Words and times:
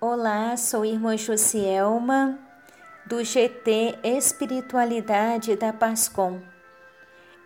Olá, 0.00 0.56
sou 0.56 0.84
irmã 0.84 1.16
Josielma, 1.16 2.38
do 3.04 3.24
GT 3.24 3.98
Espiritualidade 4.04 5.56
da 5.56 5.72
Pascom. 5.72 6.40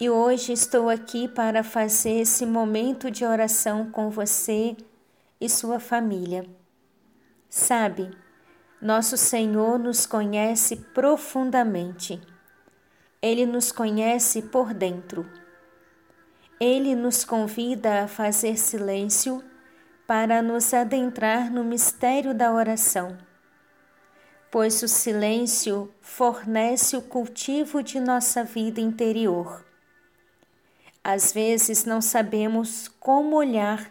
E 0.00 0.10
hoje 0.10 0.52
estou 0.52 0.90
aqui 0.90 1.28
para 1.28 1.62
fazer 1.62 2.22
esse 2.22 2.44
momento 2.44 3.08
de 3.08 3.24
oração 3.24 3.88
com 3.92 4.10
você 4.10 4.76
e 5.40 5.48
sua 5.48 5.78
família. 5.78 6.44
Sabe, 7.48 8.10
nosso 8.82 9.16
Senhor 9.16 9.78
nos 9.78 10.04
conhece 10.04 10.74
profundamente. 10.92 12.20
Ele 13.22 13.46
nos 13.46 13.70
conhece 13.70 14.42
por 14.42 14.74
dentro. 14.74 15.24
Ele 16.58 16.96
nos 16.96 17.24
convida 17.24 18.02
a 18.02 18.08
fazer 18.08 18.58
silêncio 18.58 19.40
para 20.10 20.42
nos 20.42 20.74
adentrar 20.74 21.52
no 21.52 21.62
mistério 21.62 22.34
da 22.34 22.52
oração, 22.52 23.16
pois 24.50 24.82
o 24.82 24.88
silêncio 24.88 25.88
fornece 26.00 26.96
o 26.96 27.02
cultivo 27.02 27.80
de 27.80 28.00
nossa 28.00 28.42
vida 28.42 28.80
interior. 28.80 29.64
Às 31.04 31.32
vezes 31.32 31.84
não 31.84 32.00
sabemos 32.02 32.88
como 32.88 33.36
olhar 33.36 33.88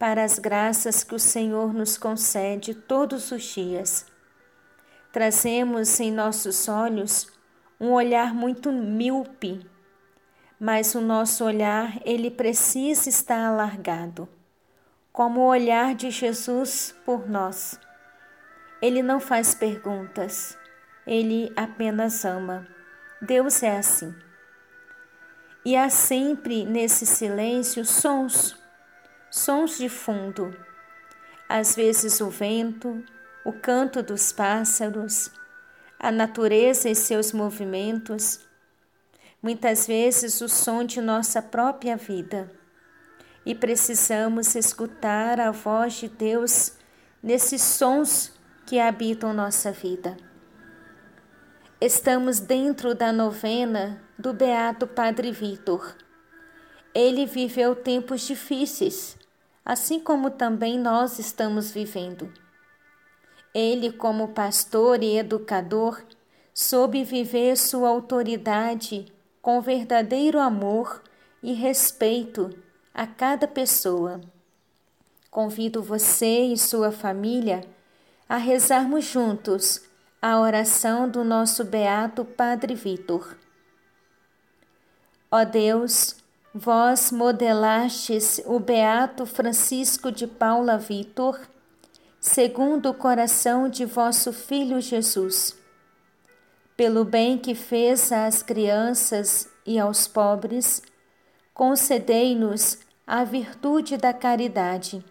para 0.00 0.24
as 0.24 0.36
graças 0.36 1.04
que 1.04 1.14
o 1.14 1.20
Senhor 1.20 1.72
nos 1.72 1.96
concede 1.96 2.74
todos 2.74 3.30
os 3.30 3.44
dias. 3.44 4.04
Trazemos 5.12 6.00
em 6.00 6.10
nossos 6.10 6.66
olhos 6.68 7.28
um 7.78 7.92
olhar 7.92 8.34
muito 8.34 8.72
míope, 8.72 9.64
mas 10.58 10.96
o 10.96 11.00
nosso 11.00 11.44
olhar 11.44 12.00
ele 12.04 12.32
precisa 12.32 13.08
estar 13.08 13.46
alargado 13.46 14.28
como 15.12 15.40
o 15.40 15.46
olhar 15.46 15.94
de 15.94 16.10
Jesus 16.10 16.94
por 17.04 17.28
nós. 17.28 17.78
Ele 18.80 19.02
não 19.02 19.20
faz 19.20 19.54
perguntas, 19.54 20.56
ele 21.06 21.52
apenas 21.54 22.24
ama. 22.24 22.66
Deus 23.20 23.62
é 23.62 23.76
assim. 23.76 24.14
E 25.64 25.76
há 25.76 25.90
sempre 25.90 26.64
nesse 26.64 27.04
silêncio 27.04 27.84
sons, 27.84 28.56
sons 29.30 29.76
de 29.76 29.88
fundo. 29.88 30.56
Às 31.48 31.76
vezes 31.76 32.20
o 32.20 32.30
vento, 32.30 33.04
o 33.44 33.52
canto 33.52 34.02
dos 34.02 34.32
pássaros, 34.32 35.30
a 36.00 36.10
natureza 36.10 36.88
e 36.88 36.94
seus 36.94 37.32
movimentos, 37.32 38.40
muitas 39.42 39.86
vezes 39.86 40.40
o 40.40 40.48
som 40.48 40.82
de 40.82 41.00
nossa 41.00 41.42
própria 41.42 41.96
vida 41.96 42.61
e 43.44 43.54
precisamos 43.54 44.54
escutar 44.54 45.40
a 45.40 45.50
voz 45.50 45.94
de 45.94 46.08
Deus 46.08 46.72
nesses 47.22 47.62
sons 47.62 48.32
que 48.66 48.78
habitam 48.78 49.32
nossa 49.32 49.72
vida. 49.72 50.16
Estamos 51.80 52.38
dentro 52.38 52.94
da 52.94 53.12
novena 53.12 54.00
do 54.16 54.32
Beato 54.32 54.86
Padre 54.86 55.32
Vitor. 55.32 55.96
Ele 56.94 57.26
viveu 57.26 57.74
tempos 57.74 58.20
difíceis, 58.20 59.16
assim 59.64 59.98
como 59.98 60.30
também 60.30 60.78
nós 60.78 61.18
estamos 61.18 61.72
vivendo. 61.72 62.32
Ele, 63.52 63.92
como 63.92 64.28
pastor 64.28 65.02
e 65.02 65.18
educador, 65.18 66.02
soube 66.54 67.02
viver 67.02 67.56
sua 67.56 67.88
autoridade 67.88 69.12
com 69.40 69.60
verdadeiro 69.60 70.38
amor 70.38 71.02
e 71.42 71.52
respeito 71.52 72.50
a 72.94 73.06
cada 73.06 73.48
pessoa. 73.48 74.20
Convido 75.30 75.82
você 75.82 76.42
e 76.46 76.58
sua 76.58 76.92
família 76.92 77.64
a 78.28 78.36
rezarmos 78.36 79.04
juntos 79.04 79.82
a 80.20 80.38
oração 80.38 81.08
do 81.08 81.24
nosso 81.24 81.64
beato 81.64 82.24
Padre 82.24 82.74
Vitor. 82.74 83.36
Ó 85.30 85.44
Deus, 85.44 86.16
vós 86.54 87.10
modelastes 87.10 88.40
o 88.44 88.60
beato 88.60 89.24
Francisco 89.24 90.12
de 90.12 90.26
Paula 90.26 90.76
Vitor, 90.76 91.40
segundo 92.20 92.90
o 92.90 92.94
coração 92.94 93.68
de 93.68 93.84
vosso 93.84 94.32
Filho 94.32 94.80
Jesus. 94.80 95.56
Pelo 96.76 97.04
bem 97.04 97.38
que 97.38 97.54
fez 97.54 98.12
às 98.12 98.42
crianças 98.42 99.48
e 99.66 99.78
aos 99.78 100.06
pobres, 100.06 100.82
concedei-nos 101.54 102.78
a 103.06 103.24
virtude 103.24 103.96
da 103.96 104.12
caridade, 104.12 105.04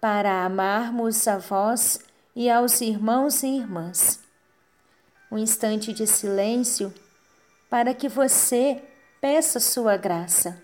para 0.00 0.44
amarmos 0.44 1.26
a 1.26 1.38
vós 1.38 1.98
e 2.34 2.50
aos 2.50 2.80
irmãos 2.80 3.42
e 3.42 3.48
irmãs. 3.48 4.22
Um 5.30 5.38
instante 5.38 5.92
de 5.92 6.06
silêncio 6.06 6.94
para 7.68 7.92
que 7.94 8.08
você 8.08 8.82
peça 9.20 9.58
sua 9.58 9.96
graça. 9.96 10.62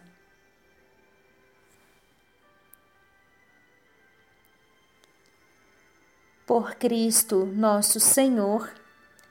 Por 6.46 6.74
Cristo 6.74 7.46
nosso 7.46 7.98
Senhor. 7.98 8.72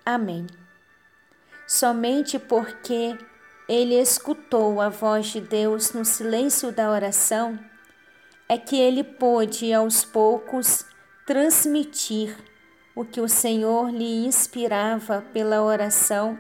Amém. 0.06 0.48
Somente 1.68 2.40
porque 2.40 3.18
ele 3.72 3.96
escutou 3.96 4.82
a 4.82 4.90
voz 4.90 5.28
de 5.28 5.40
Deus 5.40 5.94
no 5.94 6.04
silêncio 6.04 6.74
da 6.74 6.92
oração, 6.92 7.58
é 8.50 8.58
que 8.58 8.78
ele 8.78 9.02
pôde 9.02 9.72
aos 9.72 10.04
poucos 10.04 10.86
transmitir 11.26 12.36
o 12.94 13.06
que 13.06 13.22
o 13.22 13.30
Senhor 13.30 13.90
lhe 13.90 14.26
inspirava 14.26 15.24
pela 15.32 15.64
oração 15.64 16.38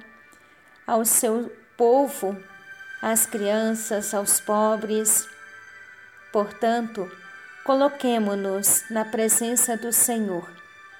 ao 0.85 1.05
seu 1.05 1.49
povo, 1.77 2.37
às 3.01 3.25
crianças, 3.25 4.13
aos 4.13 4.41
pobres. 4.41 5.25
Portanto, 6.33 7.09
coloquemo-nos 7.63 8.83
na 8.89 9.05
presença 9.05 9.77
do 9.77 9.93
Senhor, 9.93 10.51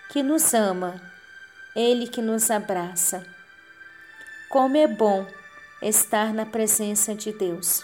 que 0.10 0.24
nos 0.24 0.54
ama, 0.54 0.96
Ele 1.76 2.08
que 2.08 2.22
nos 2.22 2.50
abraça. 2.50 3.22
Como 4.48 4.78
é 4.78 4.88
bom 4.88 5.28
estar 5.82 6.34
na 6.34 6.46
presença 6.46 7.16
de 7.16 7.32
Deus. 7.32 7.84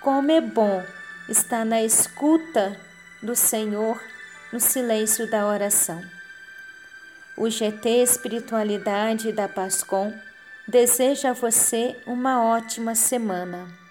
Como 0.00 0.30
é 0.30 0.40
bom 0.40 0.84
estar 1.28 1.64
na 1.64 1.82
escuta 1.82 2.78
do 3.22 3.34
Senhor 3.34 4.00
no 4.52 4.60
silêncio 4.60 5.30
da 5.30 5.46
oração. 5.46 6.02
O 7.36 7.48
GT 7.48 8.02
Espiritualidade 8.02 9.32
da 9.32 9.48
Pascom 9.48 10.12
deseja 10.66 11.30
a 11.30 11.34
você 11.34 11.96
uma 12.06 12.44
ótima 12.44 12.94
semana. 12.94 13.87